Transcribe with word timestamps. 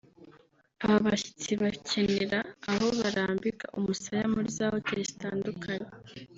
aba 0.83 0.97
bashyitsi 1.07 1.51
bakenera 1.61 2.39
aho 2.71 2.87
barambika 2.99 3.65
umusaya 3.77 4.25
muri 4.33 4.47
za 4.57 4.65
hoteli 4.73 5.03
zitandukanye 5.11 5.89